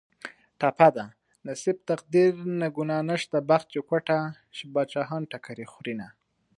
ټپه 0.59 0.87
ده: 0.97 1.05
نصیب 1.47 1.77
تقدیر 1.89 2.33
نه 2.59 2.67
ګناه 2.77 3.03
نشته 3.09 3.37
بخت 3.49 3.67
چې 3.73 3.79
کوټه 3.89 4.19
شي 4.55 4.65
بادشاهان 4.73 5.21
ټکرې 5.31 5.65
خورینه 5.73 6.07